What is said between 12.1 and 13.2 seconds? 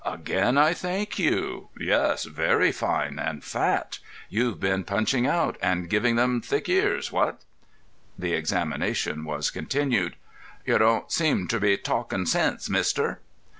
sense, mister."